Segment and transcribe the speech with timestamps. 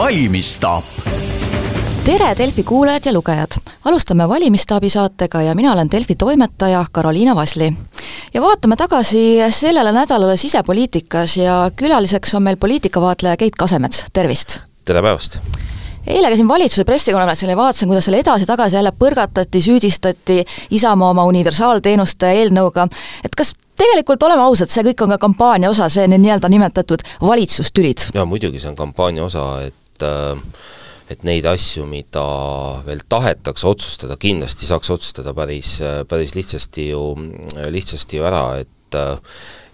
[0.00, 0.84] valimisstaap
[2.04, 3.52] tere, Delfi kuulajad ja lugejad!
[3.84, 7.72] alustame Valimistaabi saatega ja mina olen Delfi toimetaja Karoliina Vasli.
[8.34, 14.58] ja vaatame tagasi sellele nädalale sisepoliitikas ja külaliseks on meil poliitikavaatleja Keit Kasemets, tervist!
[14.84, 15.36] tere päevast!
[16.06, 22.32] eile käisin valitsuse pressikonverentsil ja vaatasin, kuidas seal edasi-tagasi jälle põrgatati, süüdistati Isamaa oma universaalteenuste
[22.38, 22.88] eelnõuga,
[23.24, 28.08] et kas tegelikult oleme ausad, see kõik on ka kampaania osa, see nii-öelda nimetatud valitsustülid?
[28.14, 29.76] jaa, muidugi see on kampaania osa, et
[30.06, 30.40] äh,
[31.10, 32.24] et neid asju, mida
[32.86, 37.00] veel tahetakse otsustada, kindlasti saaks otsustada päris, päris lihtsasti ju,
[37.74, 38.68] lihtsasti ju ära, et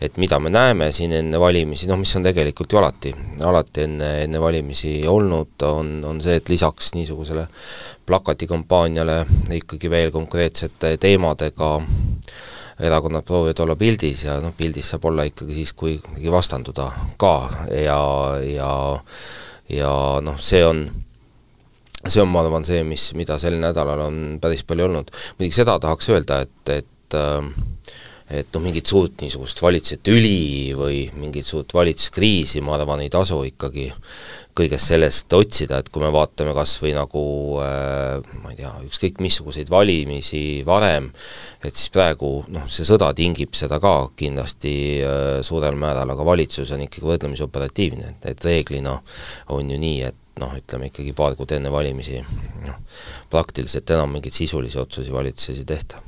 [0.01, 3.13] et mida me näeme siin enne valimisi, noh mis on tegelikult ju alati,
[3.49, 7.47] alati enne, enne valimisi olnud, on, on see, et lisaks niisugusele
[8.07, 9.23] plakatikampaaniale
[9.57, 11.71] ikkagi veel konkreetsete teemadega
[12.85, 17.35] erakonnad proovivad olla pildis ja noh, pildis saab olla ikkagi siis, kui ikkagi vastanduda ka
[17.73, 18.01] ja,
[18.45, 18.73] ja
[19.73, 19.91] ja
[20.23, 20.87] noh, see on
[22.07, 25.11] see on, ma arvan, see, mis, mida sel nädalal on päris palju olnud.
[25.39, 27.49] muidugi seda tahaks öelda, et, et äh,
[28.27, 33.39] et noh, mingit suurt niisugust valitsuse tüli või mingit suurt valitsuskriisi, ma arvan, ei tasu
[33.47, 33.87] ikkagi
[34.57, 37.23] kõigest sellest otsida, et kui me vaatame kas või nagu
[37.63, 41.11] äh, ma ei tea, ükskõik missuguseid valimisi varem,
[41.63, 46.75] et siis praegu noh, see sõda tingib seda ka kindlasti äh, suurel määral, aga valitsus
[46.75, 48.99] on ikkagi võrdlemisi operatiivne, et, et reeglina
[49.55, 52.21] on ju nii, et noh, ütleme ikkagi paar kuud enne valimisi
[52.67, 52.77] noh,
[53.33, 56.03] praktiliselt enam mingeid sisulisi otsusi valitsuses ei tehta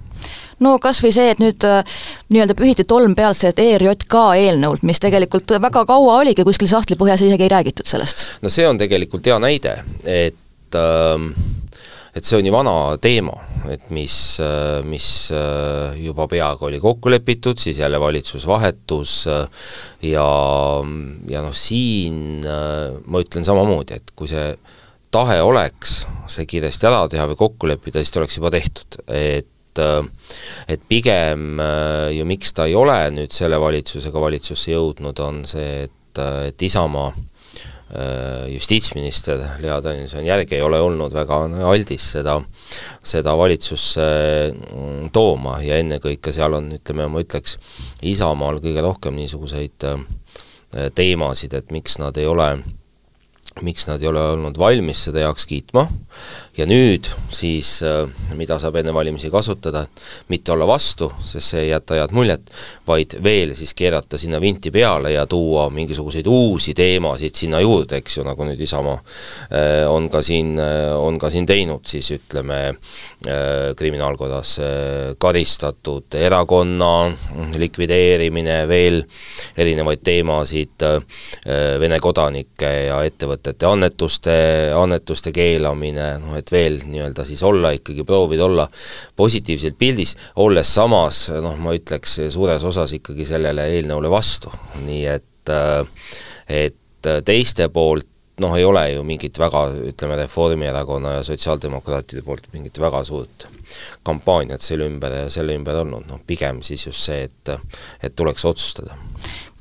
[0.64, 1.98] no kas või see, et nüüd äh,
[2.32, 7.46] nii-öelda pühiti tolm pealselt ERJK eelnõult, mis tegelikult väga kaua oligi kuskil sahtlipõhjas ja isegi
[7.46, 8.26] ei räägitud sellest.
[8.42, 11.28] no see on tegelikult hea näide, et äh,
[12.18, 13.34] et see on ju vana teema,
[13.70, 14.14] et mis,
[14.88, 15.08] mis
[16.02, 20.26] juba peaaegu oli kokku lepitud, siis jälle valitsus vahetus ja,
[21.30, 24.50] ja noh, siin ma ütlen samamoodi, et kui see
[25.14, 29.54] tahe oleks see kiiresti ära teha või kokku leppida, siis ta oleks juba tehtud, et
[29.78, 31.60] et pigem
[32.10, 37.12] ju miks ta ei ole nüüd selle valitsusega valitsusse jõudnud, on see, et, et Isamaa
[37.12, 37.37] Äh,
[38.52, 41.38] justiitsminister Lea Danilson järgi ei ole olnud väga
[41.70, 42.34] aldis seda,
[43.00, 44.08] seda valitsusse
[44.52, 47.56] mm, tooma ja ennekõike seal on, ütleme, ma ütleks,
[48.04, 50.04] Isamaal kõige rohkem niisuguseid äh,
[50.94, 52.50] teemasid, et miks nad ei ole
[53.64, 55.86] miks nad ei ole olnud valmis seda heaks kiitma.
[56.58, 59.84] Ja nüüd siis, äh, mida saab enne valimisi kasutada,
[60.32, 62.50] mitte olla vastu, sest see ei jäta head muljet,
[62.88, 68.18] vaid veel siis keerata sinna vinti peale ja tuua mingisuguseid uusi teemasid sinna juurde, eks
[68.18, 72.58] ju, nagu nüüd Isamaa äh, on ka siin, äh, on ka siin teinud, siis ütleme,
[73.78, 74.54] kriminaalkorras
[75.20, 76.90] karistatud erakonna
[77.58, 79.02] likvideerimine, veel
[79.58, 80.86] erinevaid teemasid,
[81.78, 84.34] Vene kodanike ja ettevõtete ettevõtete annetuste,
[84.76, 88.68] annetuste keelamine, noh et veel nii-öelda siis olla ikkagi, proovida olla
[89.16, 94.52] positiivselt pildis, olles samas noh, ma ütleks suures osas ikkagi sellele eelnõule vastu,
[94.84, 95.54] nii et
[96.48, 98.06] et teiste poolt
[98.42, 103.48] noh, ei ole ju mingit väga, ütleme, Reformierakonna ja sotsiaaldemokraatide poolt mingit väga suurt
[104.06, 107.54] kampaaniat selle ümber, selle ümber olnud, noh pigem siis just see, et
[108.04, 108.96] et tuleks otsustada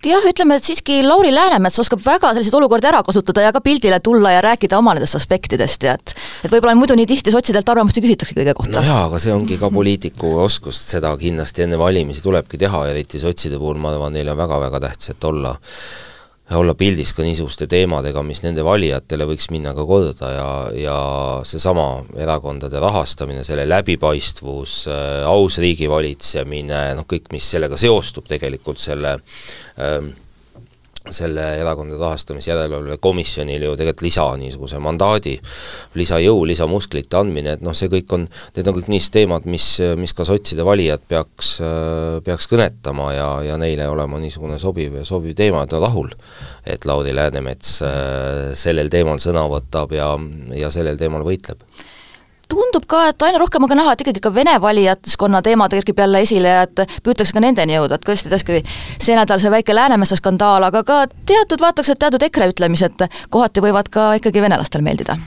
[0.08, 4.00] jah, ütleme, et siiski Lauri Läänemets oskab väga selliseid olukordi ära kasutada ja ka pildile
[4.04, 7.98] tulla ja rääkida oma nendest aspektidest ja et et võib-olla muidu nii tihti sotsidelt arvamust
[8.00, 8.80] ei küsitakse kõige kohta.
[8.80, 13.22] no jaa, aga see ongi ka poliitiku oskus, seda kindlasti enne valimisi tulebki teha, eriti
[13.22, 15.56] sotside puhul ma arvan, neil on väga-väga tähtis, et olla
[16.56, 21.00] olla pildis ka niisuguste teemadega, mis nende valijatele võiks minna ka korda ja, ja
[21.48, 29.18] seesama erakondade rahastamine, selle läbipaistvus, äh, aus riigivalitsemine, noh kõik, mis sellega seostub tegelikult selle
[29.76, 30.14] ähm,
[31.16, 35.36] selle erakondade rahastamise järelevalve komisjonil ju tegelikult lisa niisuguse mandaadi,
[35.98, 39.68] lisajõu, lisamusklite andmine, et noh, see kõik on, need on kõik niisugused teemad, mis,
[40.00, 41.58] mis ka sotside valijad peaks,
[42.26, 46.12] peaks kõnetama ja, ja neile olema niisugune sobiv, sobiv teema, et on rahul,
[46.68, 50.14] et Lauri Läänemets äh, sellel teemal sõna võtab ja,
[50.58, 51.64] ja sellel teemal võitleb
[52.52, 56.00] tundub ka, et aina rohkem on ka näha, et ikkagi ka Vene valijaskonna teema kerkib
[56.00, 58.62] jälle esile ja et püütakse ka nendeni jõuda, et tõesti, tõesti
[59.00, 63.64] see nädal see väike Läänemetsa skandaal, aga ka teatud, vaataks, et teatud EKRE ütlemised kohati
[63.64, 65.18] võivad ka ikkagi venelastele meeldida.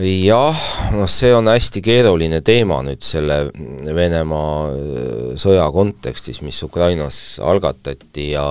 [0.00, 0.56] Jah,
[0.96, 8.30] noh see on hästi keeruline teema nüüd selle Venemaa äh, sõja kontekstis, mis Ukrainas algatati
[8.30, 8.46] ja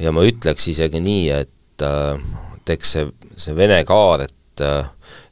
[0.00, 2.20] ja ma ütleks isegi nii, et äh,
[2.70, 3.08] eks see,
[3.40, 4.88] see Vene kaar, et äh,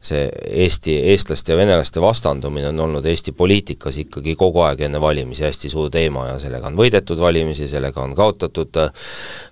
[0.09, 0.29] see
[0.65, 5.71] Eesti, eestlaste ja venelaste vastandumine on olnud Eesti poliitikas ikkagi kogu aeg enne valimisi hästi
[5.73, 8.81] suur teema ja sellega on võidetud valimisi, sellega on kaotatud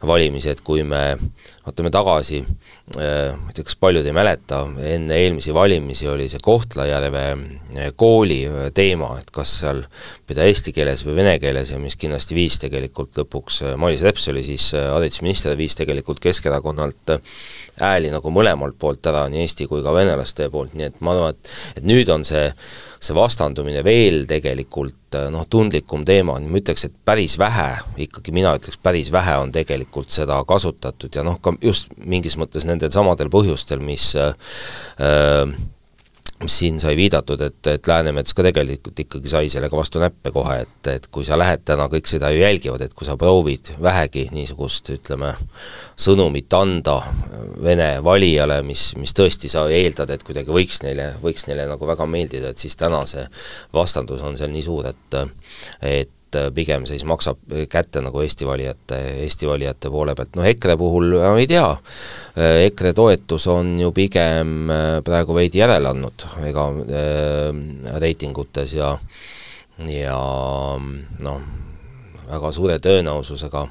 [0.06, 1.05] valimisi, et kui me
[1.66, 2.38] vaatame tagasi,
[2.94, 3.06] ma
[3.50, 7.24] ei tea, kas paljud ei mäleta, enne eelmisi valimisi oli see Kohtla-Järve
[7.98, 8.38] kooli
[8.76, 9.82] teema, et kas seal
[10.28, 14.44] pida eesti keeles või vene keeles ja mis kindlasti viis tegelikult lõpuks, Mailis Reps oli
[14.46, 17.16] siis haridusminister, viis tegelikult Keskerakonnalt
[17.82, 21.34] hääli nagu mõlemalt poolt ära, nii Eesti kui ka venelaste poolt, nii et ma arvan,
[21.34, 22.46] et et nüüd on see,
[23.02, 27.69] see vastandumine veel tegelikult noh, tundlikum teema, ma ütleks, et päris vähe,
[28.06, 32.67] ikkagi mina ütleks, päris vähe on tegelikult seda kasutatud ja noh, ka just mingis mõttes
[32.67, 34.35] nendel samadel põhjustel, mis äh,
[36.44, 40.90] siin sai viidatud, et, et Läänemets ka tegelikult ikkagi sai sellega vastu näppe kohe, et,
[40.92, 44.92] et kui sa lähed täna, kõik seda ju jälgivad, et kui sa proovid vähegi niisugust,
[44.98, 45.32] ütleme,
[45.96, 46.98] sõnumit anda
[47.62, 52.06] Vene valijale, mis, mis tõesti sa eeldad, et kuidagi võiks neile, võiks neile nagu väga
[52.10, 53.24] meeldida, et siis täna see
[53.74, 55.18] vastandus on seal nii suur, et
[55.86, 57.38] et et pigem siis maksab
[57.70, 61.69] kätte nagu Eesti valijate, Eesti valijate poole pealt, noh EKRE puhul ma ei tea,
[62.67, 67.50] EKRE toetus on ju pigem äh, praegu veidi järele andnud, ega äh,
[68.02, 68.96] reitingutes ja
[69.87, 70.19] ja
[71.23, 71.40] noh,
[72.26, 73.67] väga suure tõenäosusega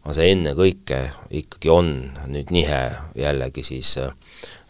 [0.00, 1.00] aga see ennekõike
[1.42, 1.90] ikkagi on
[2.30, 2.80] nüüd nihe
[3.18, 4.14] jällegi siis äh,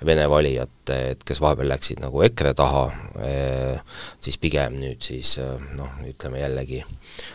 [0.07, 2.87] Vene valijate, et kes vahepeal läksid nagu EKRE taha,
[3.21, 6.81] eh, siis pigem nüüd siis eh, noh, ütleme jällegi,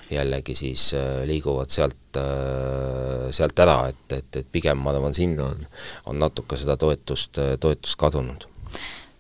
[0.10, 2.18] jällegi siis eh, liiguvad sealt,
[3.36, 5.62] sealt ära, et, et, et pigem ma arvan, sinna on,
[6.10, 8.48] on natuke seda toetust, toetust kadunud.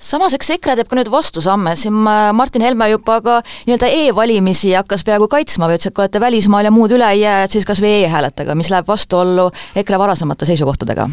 [0.01, 2.01] Samas eks EKRE teeb ka nüüd vastusamme, siin
[2.35, 3.37] Martin Helme juba ka
[3.67, 7.21] nii-öelda e-valimisi hakkas peaaegu kaitsma või ütles, et kui olete välismaal ja muud üle ei
[7.27, 9.51] jää, et siis kas või e-hääletage, mis läheb vastuollu
[9.83, 11.09] EKRE varasemate seisukohtadega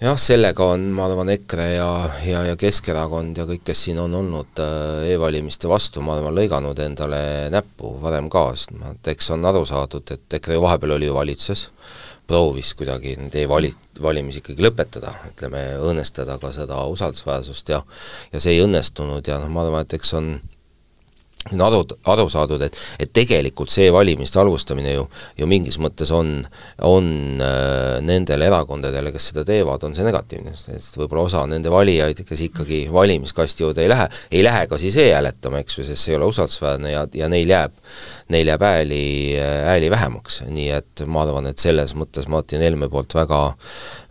[0.00, 1.88] jah, sellega on, ma arvan, EKRE ja,
[2.26, 6.80] ja, ja Keskerakond ja kõik, kes siin on olnud äh, e-valimiste vastu, ma arvan, lõiganud
[6.84, 7.20] endale
[7.52, 11.16] näppu varem ka, sest ma, et eks on aru saadud, et EKRE vahepeal oli ju
[11.16, 11.70] valitsuses,
[12.26, 13.72] proovis kuidagi need e-vali-,
[14.02, 17.80] valimisi ikkagi lõpetada, ütleme, õõnestada ka seda usaldusväärsust ja
[18.32, 20.34] ja see ei õnnestunud ja noh, ma arvan, et eks on
[21.52, 21.82] on aru,
[22.12, 25.06] aru saadud, et, et tegelikult see valimiste alustamine ju,
[25.38, 26.38] ju mingis mõttes on,
[26.86, 27.10] on
[27.42, 32.46] äh, nendele erakondadele, kes seda teevad, on see negatiivne, sest võib-olla osa nende valijaid, kes
[32.48, 36.20] ikkagi valimiskasti juurde ei lähe, ei lähe ka siis e-hääletama, eks ju, sest see ei
[36.20, 37.76] ole usaldusväärne ja, ja neil jääb,
[38.34, 39.04] neil jääb hääli,
[39.70, 43.42] hääli vähemaks, nii et ma arvan, et selles mõttes Martin Helme poolt väga,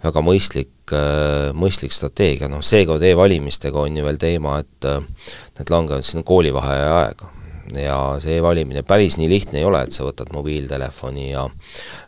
[0.05, 0.75] väga mõistlik äh,
[1.57, 4.89] mõistlik strateegia, noh seekord e-valimistega on ju veel teema, et
[5.57, 7.31] need langevad sinna koolivaheaja aega.
[7.73, 11.47] Ja see e-valimine päris nii lihtne ei ole, et sa võtad mobiiltelefoni ja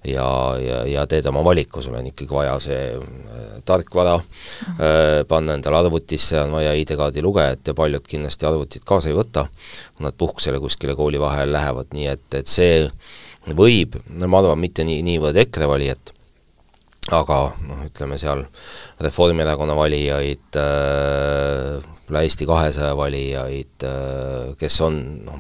[0.06, 0.28] ja,
[0.62, 5.80] ja, ja teed oma valiku, sul on ikkagi vaja see äh, tarkvara äh, panna endale
[5.82, 9.48] arvutisse, on vaja ID-kaardi lugejat ja paljud kindlasti arvutit kaasa ei võta,
[9.96, 12.86] kui nad puhkusele kuskile koolivahel lähevad, nii et, et see
[13.58, 16.14] võib, no ma arvan, mitte nii, niivõrd EKRE valijat,
[17.16, 17.38] aga
[17.68, 18.44] noh, ütleme seal
[19.04, 25.40] Reformierakonna valijaid äh,, Eesti kahesaja valijaid, äh, kes on noh,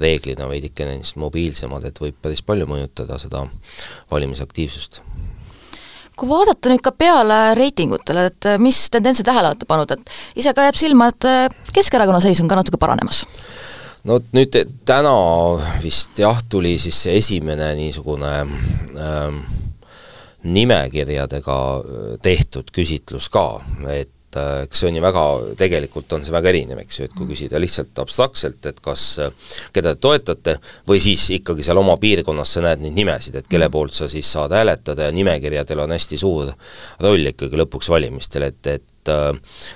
[0.00, 3.46] reeglina veidikene neist mobiilsemad, et võib päris palju mõjutada seda
[4.12, 5.00] valimisaktiivsust
[6.14, 10.54] kui vaadata nüüd ka peale reitingutele, et äh, mis tendentse tähele olete pannud, et ise
[10.54, 13.24] ka jääb silma, et äh, Keskerakonna seis on ka natuke paranemas?
[14.04, 15.14] no nüüd täna
[15.82, 19.38] vist jah, tuli siis see esimene niisugune ähm,
[20.44, 21.58] nimekirjadega
[22.22, 25.24] tehtud küsitlus ka, et et äh, eks see on ju väga,
[25.58, 29.04] tegelikult on see väga erinev, eks ju, et kui küsida lihtsalt abstraktselt, et kas,
[29.74, 30.56] keda te toetate,
[30.88, 34.30] või siis ikkagi seal oma piirkonnas sa näed neid nimesid, et kelle poolt sa siis
[34.30, 36.50] saad hääletada ja nimekirjadel on hästi suur
[37.04, 38.90] roll ikkagi lõpuks valimistel, et, et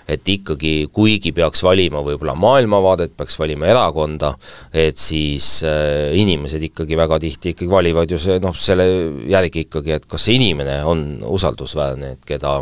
[0.09, 4.31] et ikkagi, kuigi peaks valima võib-olla maailmavaadet, peaks valima erakonda,
[4.73, 8.87] et siis äh, inimesed ikkagi väga tihti ikkagi valivad ju see noh, selle
[9.29, 12.57] järgi ikkagi, et kas see inimene on usaldusväärne, et keda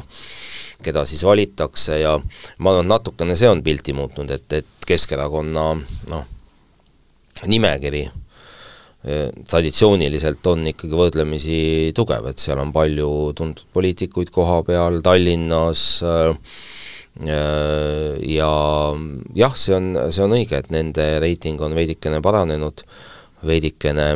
[0.85, 5.67] keda siis valitakse ja ma arvan, et natukene see on pilti muutnud, et, et Keskerakonna
[6.13, 6.25] noh,
[7.49, 11.59] nimekiri eh, traditsiooniliselt on ikkagi võrdlemisi
[11.97, 16.33] tugev, et seal on palju tuntud poliitikuid koha peal, Tallinnas äh,
[17.25, 18.51] ja
[19.35, 22.83] jah, see on, see on õige, et nende reiting on veidikene paranenud,
[23.47, 24.11] veidikene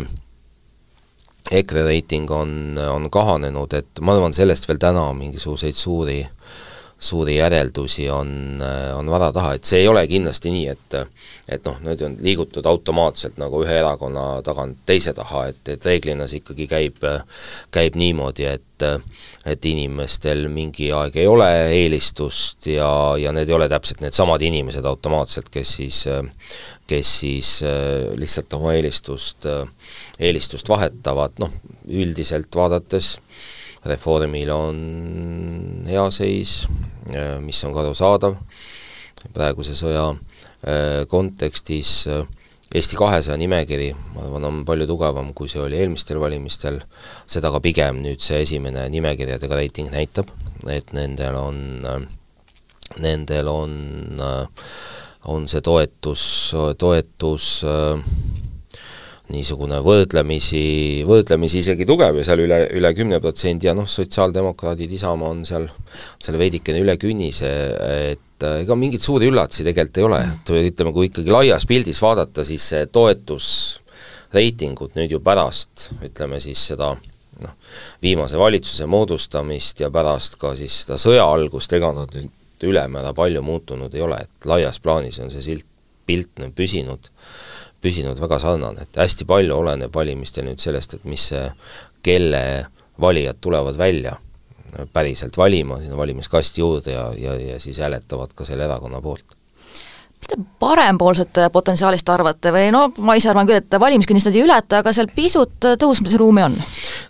[1.50, 6.20] EKRE reiting on, on kahanenud, et ma arvan, sellest veel täna mingisuguseid suuri
[7.00, 8.62] suuri järeldusi on,
[8.94, 10.96] on vara taha, et see ei ole kindlasti nii, et
[11.50, 16.28] et noh, nüüd on liigutud automaatselt nagu ühe erakonna tagant teise taha, et, et reeglina
[16.30, 17.00] see ikkagi käib,
[17.74, 18.86] käib niimoodi, et
[19.50, 22.90] et inimestel mingi aeg ei ole eelistust ja,
[23.20, 26.02] ja need ei ole täpselt needsamad inimesed automaatselt, kes siis,
[26.88, 27.54] kes siis
[28.20, 29.48] lihtsalt oma eelistust,
[30.20, 31.52] eelistust vahetavad, noh,
[31.88, 33.18] üldiselt vaadates
[33.86, 34.80] Reformil on
[35.88, 36.66] hea seis,
[37.40, 38.36] mis on ka arusaadav,
[39.34, 42.26] praeguse sõja äh, kontekstis äh,
[42.70, 46.76] Eesti kahesaja nimekiri, ma arvan, on palju tugevam, kui see oli eelmistel valimistel,
[47.26, 50.30] seda ka pigem nüüd see esimene nimekirjadega reiting näitab,
[50.70, 52.04] et nendel on, äh,
[53.02, 53.74] nendel on,
[55.34, 56.22] on see toetus,
[56.78, 57.50] toetus
[59.30, 60.62] niisugune võrdlemisi,
[61.08, 65.68] võrdlemisi isegi tugev ja seal üle, üle kümne protsendi ja noh, sotsiaaldemokraadid, Isamaa on seal,
[66.22, 67.52] seal veidikene üle künnise,
[68.14, 72.00] et äh, ega mingeid suuri üllatusi tegelikult ei ole, et ütleme, kui ikkagi laias pildis
[72.02, 77.56] vaadata, siis see toetusreitingud nüüd ju pärast, ütleme siis seda noh,
[78.02, 83.40] viimase valitsuse moodustamist ja pärast ka siis seda sõja algust, ega nad nüüd ülemäära palju
[83.42, 85.68] muutunud ei ole, et laias plaanis on see silt,
[86.10, 87.10] pilt nüüd püsinud
[87.80, 91.46] püsinud väga sarnane, et hästi palju oleneb valimistel nüüd sellest, et mis see,
[92.04, 92.42] kelle
[93.00, 94.16] valijad tulevad välja
[94.92, 99.39] päriselt valima sinna valimiskasti juurde ja, ja, ja siis hääletavad ka selle erakonna poolt
[100.20, 104.44] mis te parempoolsete potentsiaalist arvate või no ma ise arvan küll, et valimiskünnist nad ei
[104.44, 106.56] ületa, aga seal pisut tõusmisruumi on?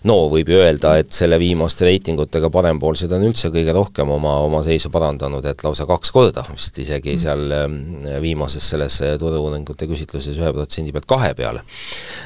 [0.09, 4.63] no võib ju öelda, et selle viimaste reitingutega parempoolsed on üldse kõige rohkem oma, oma
[4.65, 7.23] seisu parandanud, et lausa kaks korda vist isegi mm.
[7.25, 7.79] seal ähm,
[8.23, 11.65] viimases selles turu-uuringute küsitluses ühe protsendi pealt kahe peale.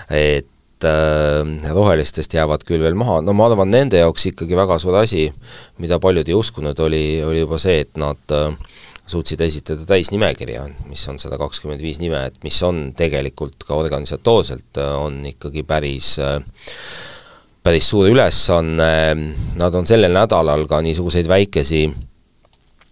[0.10, 0.52] et
[0.84, 5.30] äh, rohelistest jäävad küll veel maha, no ma arvan, nende jaoks ikkagi väga suur asi,
[5.82, 8.52] mida paljud ei uskunud, oli, oli juba see, et nad äh,
[9.08, 14.72] suutsid esitada täisnimekirja, mis on sada kakskümmend viis nime, et mis on tegelikult ka organisatoorselt,
[14.82, 16.42] äh, on ikkagi päris äh,
[17.66, 18.92] päris suur ülesanne,
[19.58, 22.15] nad on sellel nädalal ka niisuguseid väikesi Äh,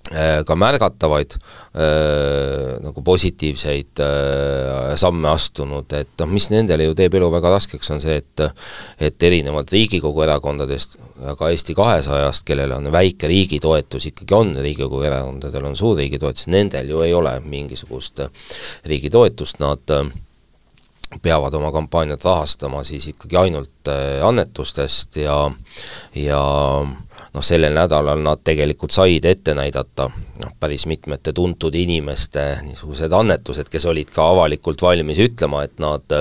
[0.03, 7.29] ka märgatavaid äh, nagu positiivseid äh, samme astunud, et noh, mis nendele ju teeb elu
[7.31, 8.43] väga raskeks, on see, et
[8.99, 10.97] et erinevalt Riigikogu erakondadest,
[11.31, 16.19] aga Eesti kahesajast, kellel on väike riigi toetus, ikkagi on Riigikogu erakondadel on suur riigi
[16.19, 18.25] toetus, nendel ju ei ole mingisugust
[18.91, 19.95] riigi toetust, nad
[21.21, 23.91] peavad oma kampaaniat rahastama siis ikkagi ainult
[24.23, 25.37] annetustest ja
[26.15, 26.43] ja
[27.33, 30.07] noh, sellel nädalal nad tegelikult said ette näidata
[30.41, 36.17] noh, päris mitmete tuntud inimeste niisugused annetused, kes olid ka avalikult valmis ütlema, et nad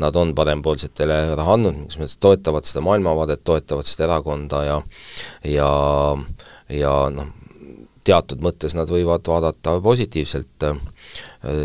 [0.00, 4.80] nad on parempoolsetele raha andnud, mis mõttes toetavad seda maailmavaadet, toetavad seda erakonda ja
[5.44, 5.70] ja
[6.70, 7.34] ja noh,
[8.04, 10.80] teatud mõttes nad võivad vaadata positiivselt äh,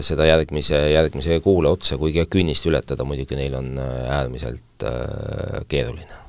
[0.06, 6.24] seda järgmise, järgmise kuule otsa, kuigi künnist ületada muidugi neil on äh, äärmiselt äh, keeruline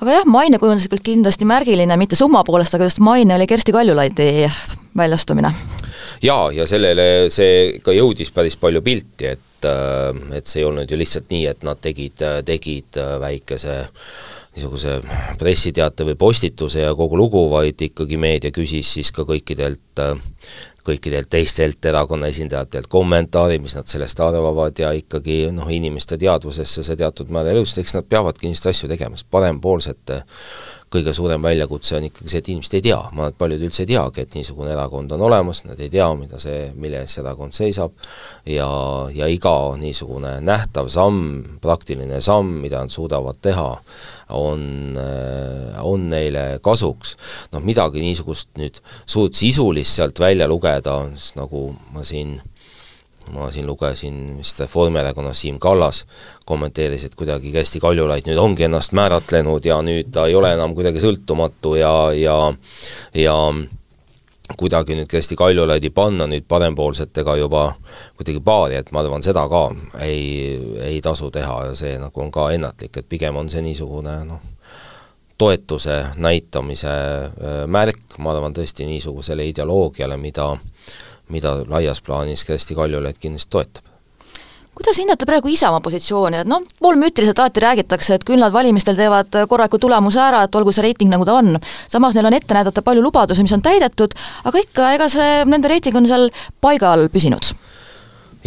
[0.00, 4.28] aga jah, mainekujunduslikult kindlasti märgiline, mitte summa poolest, aga just maine oli Kersti Kaljulaidi
[4.96, 5.52] väljastumine.
[6.22, 10.90] jaa, ja sellele see ka jõudis päris palju pilti, et äh, et see ei olnud
[10.90, 13.82] ju lihtsalt nii, et nad tegid, tegid äh, väikese
[14.52, 14.98] niisuguse
[15.40, 20.02] pressiteate või postituse ja kogu lugu, vaid ikkagi meedia küsis siis ka kõikidelt
[20.82, 26.98] kõikidelt teistelt erakonna esindajatelt kommentaari, mis nad sellest arvavad ja ikkagi noh, inimeste teadvusesse see
[26.98, 30.22] teatud määral jõudis, eks nad peavadki niisuguseid asju tegema, sest parempoolsete
[30.92, 34.24] kõige suurem väljakutse on ikkagi see, et inimesed ei tea, ma paljud üldse ei teagi,
[34.24, 37.94] et niisugune erakond on olemas, nad ei tea, mida see, mille eest see erakond seisab,
[38.48, 38.68] ja,
[39.14, 43.68] ja iga niisugune nähtav samm, praktiline samm, mida nad suudavad teha,
[44.36, 44.64] on,
[45.82, 47.16] on neile kasuks.
[47.52, 51.00] noh, midagi niisugust nüüd suurt sisulist sealt välja lugeda,
[51.38, 52.38] nagu ma siin
[53.30, 56.04] ma siin lugesin vist Reformierakonna Siim Kallas
[56.46, 60.74] kommenteeris, et kuidagi Kersti Kaljulaid nüüd ongi ennast määratlenud ja nüüd ta ei ole enam
[60.74, 62.36] kuidagi sõltumatu ja, ja
[63.14, 63.36] ja
[64.58, 67.68] kuidagi nüüd Kersti Kaljulaidi panna nüüd parempoolsetega juba
[68.16, 69.68] kuidagi paari, et ma arvan, seda ka
[70.04, 74.16] ei, ei tasu teha ja see nagu on ka ennatlik, et pigem on see niisugune
[74.28, 74.42] noh,
[75.38, 80.52] toetuse näitamise äh, märk, ma arvan tõesti niisugusele ideoloogiale, mida
[81.28, 83.92] mida laias plaanis Kersti Kaljulaid kindlasti toetab
[84.72, 89.36] kuidas hindate praegu Isamaa positsiooni, et noh, poolmüütiliselt alati räägitakse, et küll nad valimistel teevad
[89.48, 91.58] korraliku tulemuse ära, et olgu see reiting, nagu ta on.
[91.92, 94.16] samas neil on ette näidata palju lubadusi, mis on täidetud,
[94.48, 96.30] aga ikka, ega see, nende reiting on seal
[96.64, 97.52] paigal püsinud?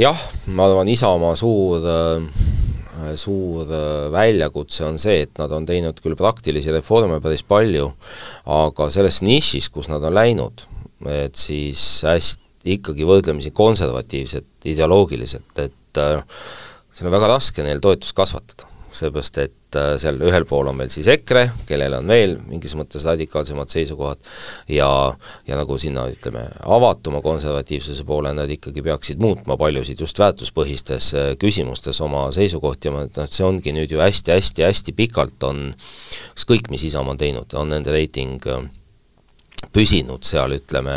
[0.02, 1.86] jah, ma arvan, Isamaa suur
[3.20, 3.70] suur
[4.12, 7.92] väljakutse on see, et nad on teinud küll praktilisi reforme päris palju,
[8.50, 10.66] aga selles nišis, kus nad on läinud,
[11.12, 16.24] et siis hästi, ikkagi võrdlemisi konservatiivsed ideoloogiliselt, et äh,
[16.96, 18.72] seal on väga raske neil toetust kasvatada.
[18.96, 23.04] Seepärast et äh, seal ühel pool on meil siis EKRE, kellel on veel mingis mõttes
[23.10, 24.22] radikaalsemad seisukohad,
[24.72, 24.88] ja,
[25.48, 31.28] ja nagu sinna ütleme, avatuma konservatiivsuse poole nad ikkagi peaksid muutma paljusid just väärtuspõhistes äh,
[31.42, 36.88] küsimustes oma seisukohti ja ma, noh, see ongi nüüd ju hästi-hästi-hästi pikalt on ükskõik, mis
[36.88, 38.64] Isamaa on teinud, on nende reiting äh,
[39.76, 40.96] püsinud seal ütleme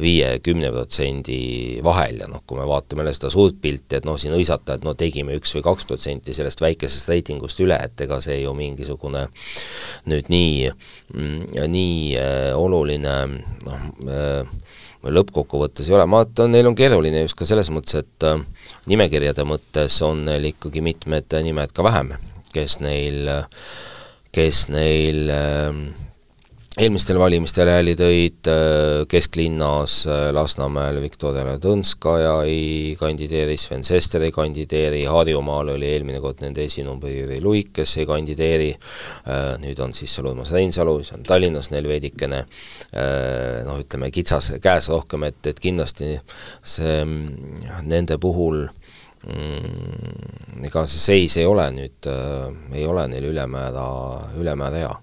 [0.00, 4.34] viie-kümne protsendi vahel ja noh, kui me vaatame jälle seda suurt pilti, et noh, siin
[4.34, 8.40] hõisata, et no tegime üks või kaks protsenti sellest väikesest reitingust üle, et ega see
[8.42, 9.26] ju mingisugune
[10.10, 10.72] nüüd nii,
[11.14, 13.16] mm, nii äh, oluline
[13.66, 14.58] noh äh,,
[15.00, 18.42] lõppkokkuvõttes ei ole, ma vaatan, neil on keeruline just ka selles mõttes, et äh,
[18.90, 22.12] nimekirjade mõttes on neil ikkagi mitmed nimed ka vähem,
[22.52, 23.32] kes neil,
[24.34, 25.84] kes neil äh,
[26.78, 34.30] eelmistel valimistel hääli tõid äh, kesklinnas äh, Lasnamäel Viktoria Ladõnskaja ei kandideeri, Sven Sester ei
[34.30, 39.96] kandideeri, Harjumaal oli eelmine kord nende esinumber Jüri Luik, kes ei kandideeri, äh, nüüd on
[39.98, 42.44] siis seal Urmas Reinsalu, siis on Tallinnas neil veidikene
[43.66, 46.14] noh, ütleme kitsas käes rohkem, et, et kindlasti
[46.62, 48.62] see mm, nende puhul
[49.26, 52.10] mm, ega see seis ei ole nüüd,
[52.78, 53.86] ei ole neil ülemäära,
[54.38, 54.98] ülemäära hea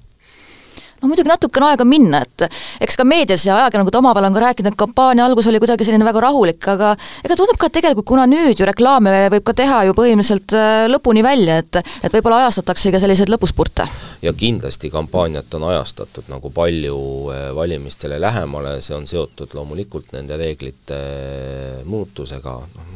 [1.08, 2.46] no muidugi natuke on aega minna, et
[2.84, 6.06] eks ka meedias ja ajakirjanikud omavahel on ka rääkinud, et kampaania algus oli kuidagi selline
[6.08, 9.84] väga rahulik, aga ega tundub ka, et tegelikult kuna nüüd ju reklaame võib ka teha
[9.88, 13.88] ju põhimõtteliselt äh, lõpuni välja, et et võib-olla ajastatakse ka selliseid lõpuspurte?
[14.22, 17.00] ja kindlasti kampaaniat on ajastatud nagu palju
[17.32, 22.88] äh, valimistele lähemale, see on seotud loomulikult nende reeglite äh, muutusega, noh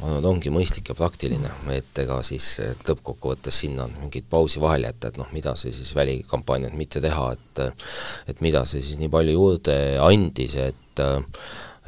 [0.00, 2.46] ma arvan, et ongi mõistlik ja praktiline, et ega siis
[2.88, 7.64] lõppkokkuvõttes sinna mingit pausi vahele jätta, et noh, mida see siis välikampaaniat mitte teha, et
[8.32, 11.04] et mida see siis nii palju juurde andis, et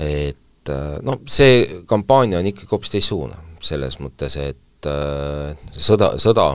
[0.03, 4.91] et noh, see kampaania on ikkagi hoopis teistsugune, selles mõttes, et
[5.79, 6.53] sõda, sõda,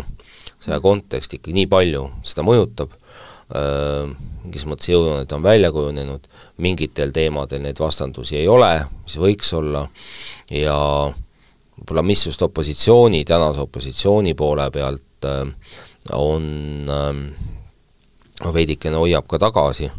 [0.62, 2.94] sõja kontekst ikkagi nii palju seda mõjutab,
[4.44, 6.28] mingis mõttes jõujooned on välja kujunenud,
[6.64, 8.74] mingitel teemadel neid vastandusi ei ole,
[9.06, 9.86] mis võiks olla,
[10.52, 10.76] ja
[11.78, 15.46] võib-olla mis just opositsiooni, tänase opositsiooni poole pealt äh,
[16.18, 19.90] on äh, veidikene hoiab ka tagasi,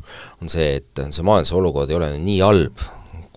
[0.42, 2.86] on see, et see majanduse olukord ei ole nii halb,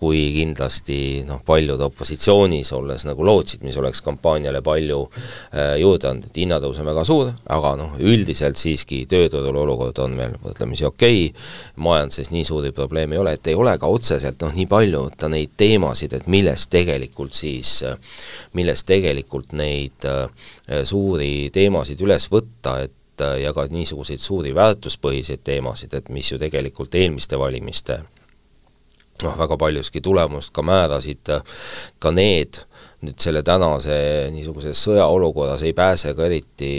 [0.02, 6.32] kui kindlasti noh, paljud opositsioonis olles nagu lootsid, mis oleks kampaaniale palju äh, juurde andnud,
[6.34, 11.28] hinnatõus on väga suur, aga noh, üldiselt siiski tööturul olukord on veel võrdlemisi okei.
[11.28, 11.44] Okay,,
[11.86, 15.30] majanduses nii suuri probleeme ei ole, et ei ole ka otseselt noh, nii palju võtta
[15.30, 17.76] neid teemasid, et millest tegelikult siis,
[18.58, 20.48] millest tegelikult neid äh,
[20.88, 26.40] suuri teemasid üles võtta, et äh, ja ka niisuguseid suuri väärtuspõhiseid teemasid, et mis ju
[26.42, 28.00] tegelikult eelmiste valimiste
[29.22, 31.32] noh, väga paljuski tulemust ka määrasid,
[32.02, 32.62] ka need
[33.02, 33.94] nüüd selle tänase
[34.30, 36.70] niisuguse sõjaolukorras ei pääse ka eriti,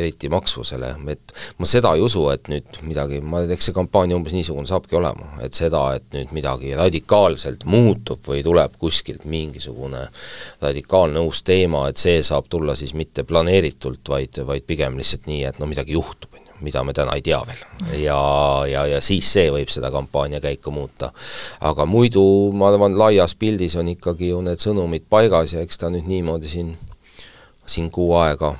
[0.00, 4.34] eriti maksvusele, et ma seda ei usu, et nüüd midagi, ma eks see kampaania umbes
[4.34, 10.02] niisugune saabki olema, et seda, et nüüd midagi radikaalselt muutub või tuleb kuskilt mingisugune
[10.64, 15.44] radikaalne uus teema, et see saab tulla siis mitte planeeritult, vaid, vaid pigem lihtsalt nii,
[15.52, 17.64] et no midagi juhtub, mida me täna ei tea veel.
[18.02, 18.20] ja,
[18.70, 21.12] ja, ja siis see võib seda kampaania käiku muuta.
[21.60, 25.90] aga muidu ma arvan, laias pildis on ikkagi ju need sõnumid paigas ja eks ta
[25.92, 26.74] nüüd niimoodi siin,
[27.66, 28.54] siin kuu aega,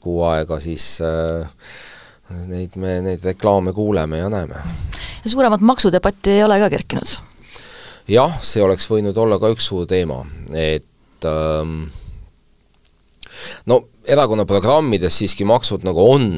[0.00, 1.48] kuu aega siis äh,
[2.48, 4.54] neid me, neid reklaame kuuleme ja näeme.
[5.24, 7.16] ja suuremat maksudebatti ei ole ka kerkinud?
[8.08, 11.88] jah, see oleks võinud olla ka üks suur teema, et ähm,
[13.66, 16.30] no erakonna programmides siiski maksud nagu on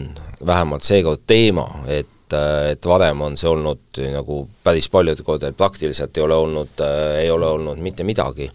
[0.47, 6.23] vähemalt seekord teema, et et varem on see olnud nagu päris paljudel kordadel praktiliselt ei
[6.23, 6.83] ole olnud,
[7.19, 8.47] ei ole olnud mitte midagi.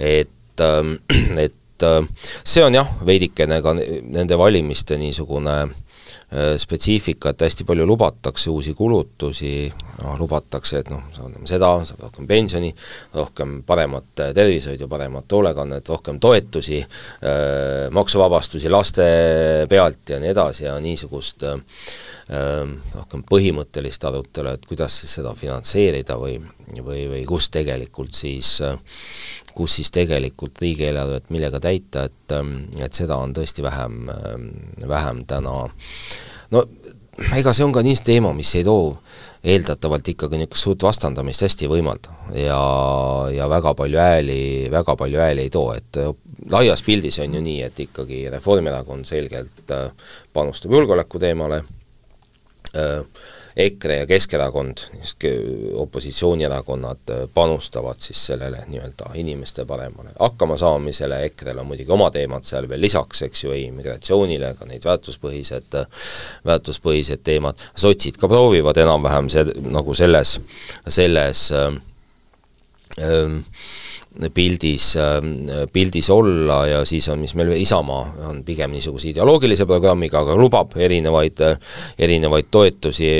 [0.00, 0.64] et,
[1.44, 1.84] et
[2.42, 5.89] see on jah, veidikene ka nende valimiste niisugune äh, Äh,
[6.30, 9.64] spetsiifikat, hästi palju lubatakse uusi kulutusi,
[9.98, 12.70] noh lubatakse, et noh, saame seda, saab rohkem pensioni,
[13.16, 19.08] rohkem paremat tervishoidu, paremat hoolekannet, rohkem toetusi, äh, maksuvabastusi laste
[19.70, 21.58] pealt ja nii edasi ja niisugust äh,
[22.94, 26.38] rohkem põhimõttelist arutelu, et kuidas siis seda finantseerida või,
[26.78, 28.58] või, või kus tegelikult siis,
[29.54, 32.36] kus siis tegelikult riigieelarvet millega täita, et,
[32.80, 34.06] et seda on tõesti vähem,
[34.88, 35.56] vähem täna.
[36.50, 36.64] No
[37.36, 38.94] ega see on ka niisugune teema, mis ei too
[39.50, 42.14] eeldatavalt ikkagi niisugust suurt vastandamist hästi ei võimalda.
[42.36, 42.60] Ja,
[43.34, 44.40] ja väga palju hääli,
[44.72, 46.00] väga palju hääli ei too, et
[46.52, 49.74] laias pildis on ju nii, et ikkagi Reformierakond selgelt
[50.32, 51.62] panustab julgeoleku teemale,
[53.56, 54.78] EKRE ja Keskerakond,
[55.74, 56.98] opositsioonierakonnad
[57.34, 63.24] panustavad siis sellele nii-öelda inimeste paremale hakkamasaamisele, EKRE-l on muidugi oma teemad seal veel lisaks,
[63.26, 65.76] eks ju, immigratsioonile, ka neid väärtuspõhised,
[66.46, 70.38] väärtuspõhised teemad, sotsid ka proovivad enam-vähem see, nagu selles,
[70.86, 71.72] selles äh,
[73.02, 73.40] äh,
[74.34, 74.92] pildis,
[75.72, 80.74] pildis olla ja siis on, mis meil Isamaa on pigem niisuguse ideoloogilise programmiga, aga lubab
[80.80, 81.42] erinevaid,
[81.98, 83.10] erinevaid toetusi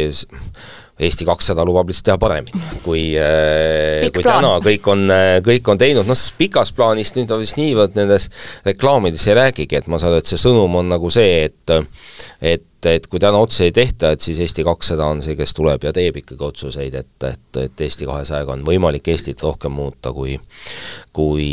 [1.00, 4.42] Eesti kakssada lubab lihtsalt teha paremini, kui, kui plaan.
[4.42, 5.06] täna kõik on,
[5.46, 8.28] kõik on teinud, noh, pikas plaanis nüüd on vist niivõrd nendes
[8.66, 11.72] reklaamides ei räägigi, et ma saan aru, et see sõnum on nagu see, et
[12.44, 15.84] et et kui täna otse ei tehta, et siis Eesti kakssada on see, kes tuleb
[15.84, 20.38] ja teeb ikkagi otsuseid, et, et, et Eesti kahesajaga on võimalik Eestit rohkem muuta kui
[21.12, 21.48] kui,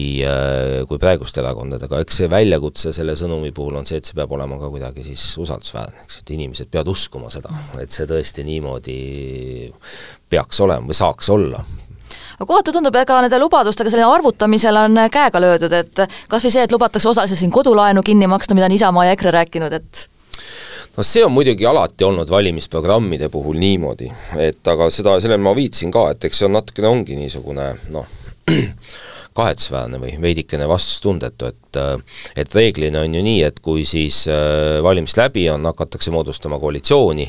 [0.88, 4.60] kui praeguste erakondadega, eks see väljakutse selle sõnumi puhul on see, et see peab olema
[4.62, 9.00] ka kuidagi siis usaldusväärne, eks, et inimesed peavad uskuma seda, et see tõesti niimoodi
[10.30, 11.64] peaks olema või saaks olla.
[12.38, 16.68] Aga kohati tundub, ega nende lubadustega selline arvutamisel on käega löödud, et kas või see,
[16.68, 20.06] et lubatakse osaliselt siin kodulaenu kinni maksta, mida on Isamaa ja EKRE rääkinud, et
[20.98, 24.10] no see on muidugi alati olnud valimisprogrammide puhul niimoodi,
[24.42, 28.10] et aga seda, sellele ma viitsin ka, et eks see on natukene, ongi niisugune noh,
[29.38, 31.82] kahetsusväärne või veidikene vastutustundetu, et
[32.42, 37.28] et reeglina on ju nii, et kui siis äh, valimist läbi on, hakatakse moodustama koalitsiooni,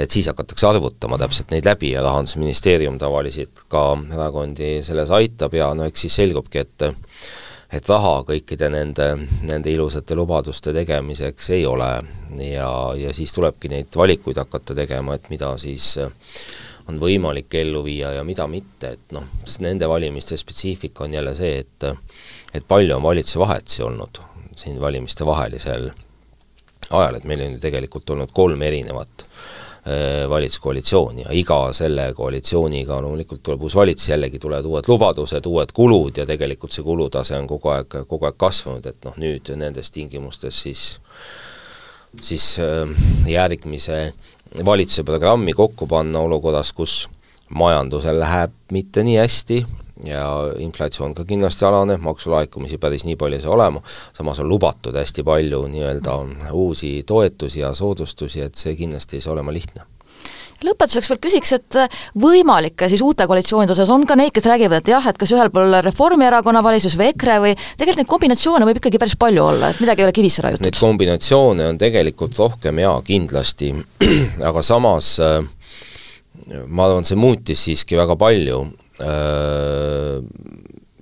[0.00, 5.70] et siis hakatakse arvutama täpselt neid läbi ja Rahandusministeerium tavaliselt ka erakondi selles aitab ja
[5.78, 6.90] no eks siis selgubki, et
[7.72, 9.06] et raha kõikide nende,
[9.46, 11.90] nende ilusate lubaduste tegemiseks ei ole.
[12.40, 15.96] Ja, ja siis tulebki neid valikuid hakata tegema, et mida siis
[16.90, 19.26] on võimalik ellu viia ja mida mitte, et noh,
[19.62, 21.90] nende valimiste spetsiifika on jälle see, et
[22.54, 24.18] et palju on valitsuse vahetusi olnud
[24.58, 25.90] siin valimiste vahelisel
[26.90, 29.69] ajal, et meil on ju tegelikult olnud kolm erinevat Äh,
[30.28, 36.20] valitsuskoalitsiooni ja iga selle koalitsiooniga loomulikult tuleb uus valitsus, jällegi tulevad uued lubadused, uued kulud
[36.20, 40.60] ja tegelikult see kulutase on kogu aeg, kogu aeg kasvanud, et noh, nüüd nendes tingimustes
[40.66, 40.84] siis
[42.20, 42.90] siis äh,
[43.30, 44.12] järgmise
[44.64, 47.08] valitsuse programmi kokku panna olukorras, kus
[47.54, 49.60] majandusel läheb mitte nii hästi,
[50.04, 50.24] ja
[50.58, 53.82] inflatsioon ka kindlasti alaneb, maksulaekumisi päris nii palju ei saa olema,
[54.16, 56.18] samas on lubatud hästi palju nii-öelda
[56.56, 59.86] uusi toetusi ja soodustusi, et see kindlasti ei saa olema lihtne
[60.60, 61.76] lõpetuseks veel küsiks, et
[62.20, 65.48] võimalike siis uute koalitsioonide osas on ka neid, kes räägivad, et jah, et kas ühel
[65.54, 69.80] pool Reformierakonna valitsus või EKRE või tegelikult neid kombinatsioone võib ikkagi päris palju olla, et
[69.80, 70.66] midagi ei ole kivisse raiutud?
[70.66, 73.72] Neid kombinatsioone on tegelikult rohkem jaa, kindlasti,
[74.50, 75.40] aga samas äh,
[76.68, 78.62] ma arvan, see muutis siiski väga palju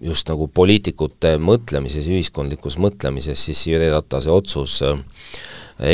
[0.02, 5.00] just nagu poliitikute mõtlemises, ühiskondlikus mõtlemises, siis Jüri Ratase otsus äh,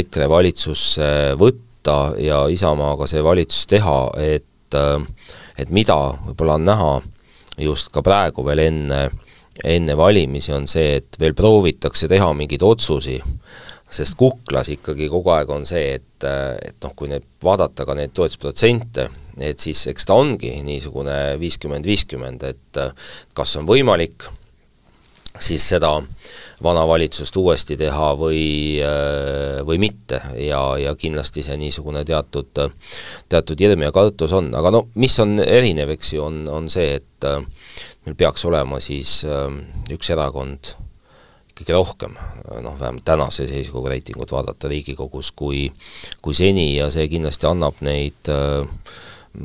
[0.01, 1.07] EKRE valitsusse
[1.40, 5.01] võtta ja Isamaaga see valitsus teha, et äh,
[5.59, 6.95] et mida võib-olla on näha
[7.62, 9.01] just ka praegu veel enne,
[9.62, 13.21] enne valimisi, on see, et veel proovitakse teha mingeid otsusi,
[13.95, 18.14] sest kuklas ikkagi kogu aeg on see, et, et noh, kui nüüd vaadata ka neid
[18.17, 19.07] toetusprotsente,
[19.42, 22.81] et siis eks ta ongi niisugune viiskümmend, viiskümmend, et
[23.35, 24.29] kas on võimalik
[25.40, 25.90] siis seda
[26.62, 28.79] vana valitsust uuesti teha või,
[29.66, 30.20] või mitte.
[30.38, 32.55] Ja, ja kindlasti see niisugune teatud,
[33.29, 37.01] teatud hirm ja kartus on, aga no mis on erinev, eks ju, on, on see,
[37.01, 37.29] et
[38.07, 39.23] meil peaks olema siis
[39.90, 40.77] üks erakond
[41.55, 42.16] ikkagi rohkem,
[42.64, 45.68] noh, vähemalt tänase seisuga reitingut vaadata Riigikogus kui,
[46.23, 46.73] kui seni.
[46.75, 48.66] Ja see kindlasti annab neid äh,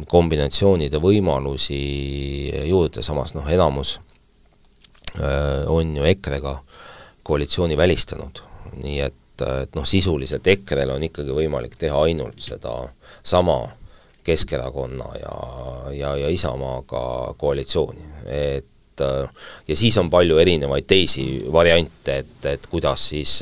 [0.10, 1.80] kombinatsioonide võimalusi
[2.70, 3.96] juurde, samas noh, enamus
[5.18, 6.56] äh, on ju EKRE-ga
[7.26, 8.42] koalitsiooni välistanud,
[8.84, 12.76] nii et, et noh, sisuliselt EKRE-l on ikkagi võimalik teha ainult seda
[13.24, 13.62] sama
[14.30, 15.36] Keskerakonna ja,
[15.96, 18.66] ja, ja Isamaaga koalitsiooni, et
[19.00, 21.24] ja siis on palju erinevaid teisi
[21.54, 23.38] variante, et, et kuidas siis,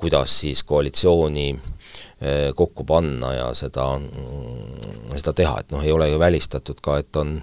[0.00, 1.79] kuidas siis koalitsiooni äh,
[2.56, 7.16] kokku panna ja seda, mm, seda teha, et noh, ei ole ju välistatud ka, et
[7.16, 7.38] on,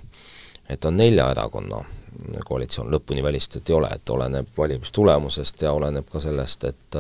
[0.70, 1.82] et on nelja erakonna
[2.46, 7.00] koalitsioon, lõpuni välistatud ei ole, et oleneb valimistulemusest ja oleneb ka sellest, et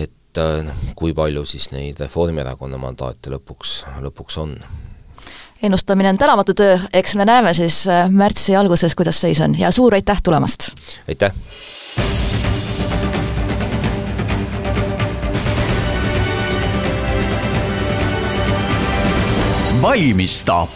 [0.00, 4.54] et noh, kui palju siis neid Reformierakonna mandaate lõpuks, lõpuks on.
[5.62, 7.82] Ennustamine on tänamatu töö, eks me näeme siis
[8.14, 9.58] märtsi alguses, kuidas seis on.
[9.58, 10.70] Ja suur aitäh tulemast!
[11.08, 11.34] aitäh!
[19.80, 20.68] Valmistab